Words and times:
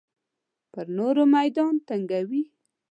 پر 0.71 0.85
نورو 0.97 1.23
میدان 1.35 1.73
تنګوي. 1.87 2.43